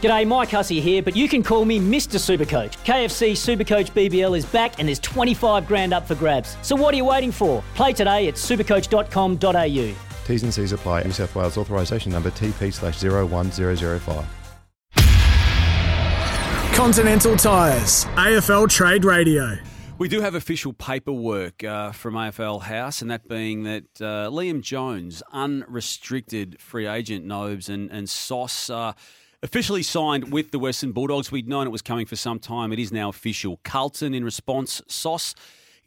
[0.00, 2.16] G'day, Mike Hussey here, but you can call me Mr.
[2.16, 2.78] Supercoach.
[2.86, 6.56] KFC Supercoach BBL is back and there's 25 grand up for grabs.
[6.62, 7.62] So what are you waiting for?
[7.74, 9.94] Play today at supercoach.com.au.
[10.26, 11.02] T's and C's apply.
[11.02, 14.24] New South Wales authorisation number TP slash 01005.
[16.74, 19.58] Continental Tires, AFL Trade Radio.
[19.98, 24.62] We do have official paperwork uh, from AFL House, and that being that uh, Liam
[24.62, 28.94] Jones, unrestricted free agent, Nobes and, and Sauce, uh,
[29.42, 31.32] officially signed with the Western Bulldogs.
[31.32, 32.72] We'd known it was coming for some time.
[32.72, 33.60] It is now official.
[33.64, 35.34] Carlton, in response, Sauce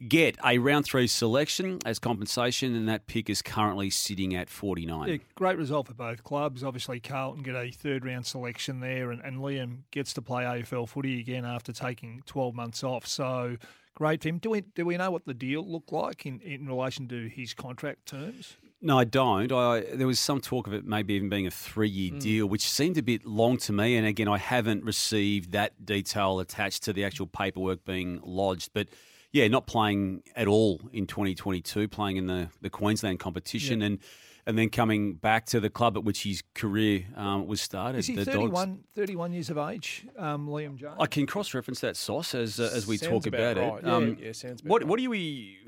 [0.08, 5.08] get a round three selection as compensation, and that pick is currently sitting at 49.
[5.08, 6.64] Yeah, great result for both clubs.
[6.64, 10.88] Obviously, Carlton get a third round selection there, and, and Liam gets to play AFL
[10.88, 13.06] footy again after taking 12 months off.
[13.06, 13.56] So
[13.94, 14.38] great for him.
[14.38, 17.54] Do we, do we know what the deal looked like in, in relation to his
[17.54, 18.56] contract terms?
[18.86, 19.50] No, I don't.
[19.50, 22.20] I, there was some talk of it maybe even being a three-year Mm.
[22.20, 23.96] deal, which seemed a bit long to me.
[23.96, 28.72] And again, I haven't received that detail attached to the actual paperwork being lodged.
[28.74, 28.88] But
[29.34, 33.98] yeah, not playing at all in 2022, playing in the, the Queensland competition, and
[34.46, 37.98] and then coming back to the club at which his career um, was started.
[37.98, 40.98] Is he the 31, 31 years of age, um, Liam Jones?
[41.00, 44.02] I can cross-reference that sauce as uh, as we Sounds talk about about, right.
[44.02, 44.18] it.
[44.20, 44.88] Yeah, yeah, sounds about what right.
[44.88, 45.58] what do we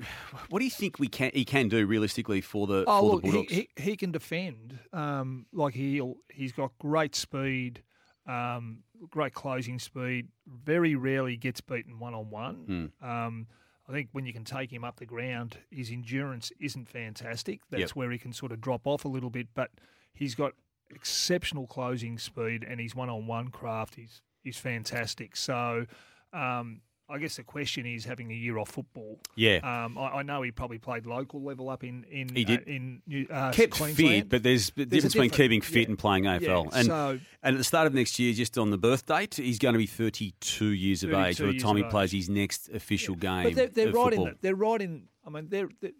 [0.49, 3.21] what do you think we can he can do realistically for the Oh, for look,
[3.23, 3.51] the he, Bulldogs?
[3.51, 4.79] he, he can defend.
[4.93, 7.83] Um, like he'll he's got great speed,
[8.27, 10.27] um, great closing speed.
[10.47, 12.91] Very rarely gets beaten one on one.
[13.01, 13.47] Um,
[13.87, 17.61] I think when you can take him up the ground, his endurance isn't fantastic.
[17.69, 17.91] That's Yep.
[17.91, 19.47] where he can sort of drop off a little bit.
[19.53, 19.71] But
[20.13, 20.53] he's got
[20.89, 25.35] exceptional closing speed, and his one on one craft is is fantastic.
[25.35, 25.85] So.
[26.33, 29.19] Um, I guess the question is having a year off football.
[29.35, 29.59] Yeah.
[29.85, 32.59] Um, I, I know he probably played local level up in in He did.
[32.61, 33.97] uh, in New, uh, kept Queensland.
[33.97, 35.87] fit, but there's the There's a difference between keeping fit yeah.
[35.89, 36.65] and playing AFL.
[36.65, 39.35] Yeah, and so- and at the start of next year, just on the birth date,
[39.35, 42.21] he's going to be 32 years of age 32 by the time he plays age.
[42.21, 43.43] his next official game.
[43.43, 44.27] but they're, they're right football.
[44.27, 45.03] in the, they're right in.
[45.25, 45.91] I mean, they're they're,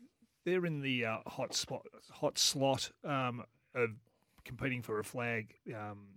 [0.46, 3.44] they're in the uh, hot spot, hot slot um,
[3.76, 3.92] of
[4.44, 5.54] competing for a flag.
[5.74, 6.08] Um,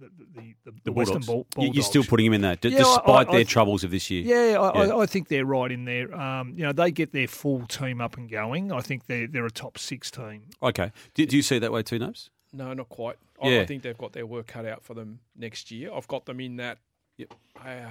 [0.00, 1.28] the the, the, The Western Bulldogs.
[1.28, 1.76] You- Bulldogs.
[1.76, 4.10] You're still putting him in that, d- Yeah, despite I- their I- troubles of this
[4.10, 4.22] year.
[4.22, 4.94] Yeah, I, Yeah.
[4.94, 6.12] I, I think they're right in there.
[6.18, 8.72] Um, you know, they get their full team up and going.
[8.72, 10.44] I think they're they're a top six team.
[10.62, 10.90] Okay.
[11.14, 12.30] Do, do you see it that way too, Nobes?
[12.52, 13.16] No, not quite.
[13.40, 13.60] I, Yeah.
[13.60, 15.92] I think they've got their work cut out for them next year.
[15.94, 16.78] I've got them in that
[17.16, 17.34] Yep.
[17.64, 17.86] uh,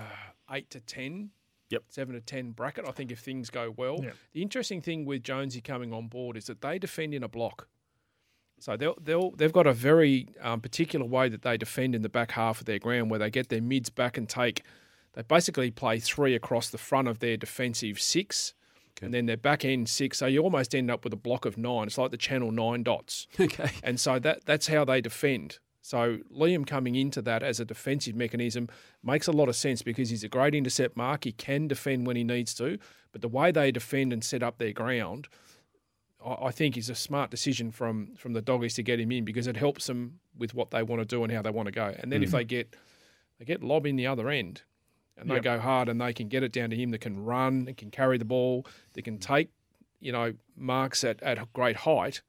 [0.52, 1.30] eight to ten,
[1.70, 1.84] Yep.
[1.90, 2.86] seven to ten bracket.
[2.88, 4.16] I think if things go well, Yep.
[4.34, 7.68] the interesting thing with Jonesy coming on board is that they defend in a block.
[8.60, 12.10] So they'll, they'll they've got a very um, particular way that they defend in the
[12.10, 14.64] back half of their ground, where they get their mids back and take.
[15.14, 18.54] They basically play three across the front of their defensive six,
[19.02, 20.18] and then their back end six.
[20.20, 21.88] So you almost end up with a block of nine.
[21.88, 23.28] It's like the channel nine dots.
[23.40, 23.72] Okay.
[23.82, 25.60] And so that that's how they defend.
[25.82, 28.68] So Liam coming into that as a defensive mechanism
[29.02, 31.24] makes a lot of sense because he's a great intercept mark.
[31.24, 32.78] He can defend when he needs to,
[33.12, 35.30] but the way they defend and set up their ground,
[36.26, 39.26] I, I think is a smart decision from from the doggies to get him in
[39.26, 41.72] because it helps them with what they want to do and how they want to
[41.72, 41.94] go.
[41.98, 42.34] And then if mm.
[42.34, 42.76] they get
[43.40, 44.64] they get lob in the other end
[45.18, 45.44] and they Yep.
[45.44, 47.92] go hard and they can get it down to him that can run, that can
[47.92, 49.50] carry the ball, that can take,
[50.00, 52.22] you know, marks at, at a great height,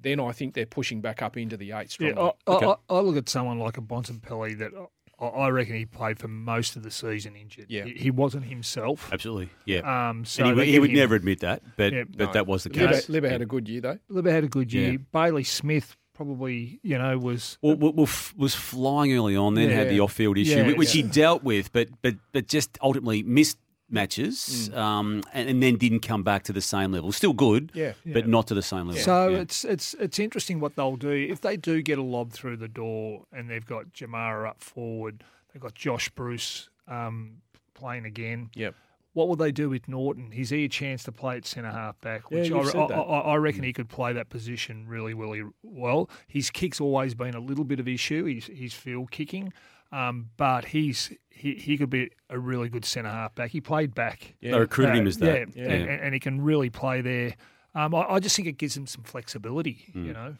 [0.00, 2.32] then I think they're pushing back up into the eight Yeah, strongly.
[2.46, 4.72] I, I, I look at someone like a Bontempelli that
[5.20, 7.66] I, I reckon he played for most of the season injured.
[7.68, 7.84] Yeah.
[7.84, 9.08] he, he wasn't himself.
[9.12, 9.50] Absolutely.
[9.64, 10.08] Yeah.
[10.10, 12.32] Um, so and he, he would him- never admit that, but Yeah, but No.
[12.32, 13.06] that was the Libba, case.
[13.06, 13.98] Libba had a good year though.
[14.10, 14.92] Libba had a good year.
[14.92, 14.98] Yeah.
[15.12, 19.70] Bailey Smith probably, you know, was Well, well, well, f- was flying early on, then
[19.70, 23.22] had the off-field issue, Yeah, whi- which he dealt with, but but but just ultimately
[23.22, 23.56] missed
[23.90, 23.94] Mm.
[23.94, 27.10] matches, um, and, and then didn't come back to the same level.
[27.12, 27.92] Still good, Yeah.
[28.04, 29.00] but not to the same level.
[29.02, 29.38] So Yeah.
[29.38, 32.68] it's it's it's interesting what they'll do if they do get a lob through the
[32.68, 37.38] door and they've got Jamarra up forward, they've got Josh Bruce um,
[37.74, 38.50] playing again.
[38.54, 38.74] Yep.
[39.14, 40.32] What will they do with Naughton?
[40.32, 42.22] Is he a chance to play at centre half back?
[42.30, 43.00] Yeah, Which you've I, I.
[43.00, 46.08] I, I reckon he could play that position really, really well.
[46.28, 48.26] His kick's always been a little bit of issue.
[48.26, 49.52] His his field kicking,
[49.90, 53.50] um, but he's he, he could be a really good centre half back.
[53.50, 54.34] He played back.
[54.40, 54.52] Yeah.
[54.52, 55.56] They recruited uh, him as that.
[55.56, 55.72] Yeah, yeah.
[55.72, 57.36] And, and, he can really play there.
[57.74, 60.04] Um, I, I, just think it gives him some flexibility, mm.
[60.04, 60.36] you know.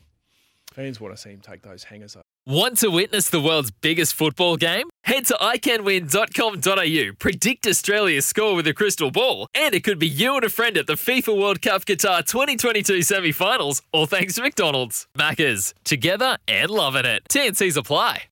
[0.72, 2.22] Fans want to see him take those hangers up.
[2.46, 4.88] Want to witness the world's biggest football game?
[5.04, 10.34] Head to iCanWin.com.au, predict Australia's score with a crystal ball, and it could be you
[10.34, 14.42] and a friend at the FIFA World Cup Qatar 2022 semi finals, all thanks to
[14.42, 15.06] McDonald's.
[15.16, 17.22] Maccas, together and loving it.
[17.30, 18.24] TNCs apply.